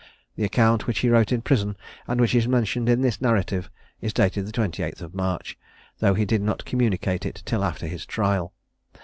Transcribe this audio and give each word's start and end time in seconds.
The 0.35 0.45
account 0.45 0.87
which 0.87 0.97
he 0.97 1.09
wrote 1.09 1.31
in 1.31 1.43
prison, 1.43 1.77
and 2.07 2.19
which 2.19 2.33
is 2.33 2.47
mentioned 2.47 2.89
in 2.89 3.03
this 3.03 3.21
narrative, 3.21 3.69
is 4.01 4.13
dated 4.13 4.47
the 4.47 4.51
28th 4.51 5.01
of 5.01 5.13
March, 5.13 5.59
though 5.99 6.15
he 6.15 6.25
did 6.25 6.41
not 6.41 6.65
communicate 6.65 7.23
it 7.23 7.43
till 7.45 7.63
after 7.63 7.85
his 7.85 8.03
trial. 8.07 8.51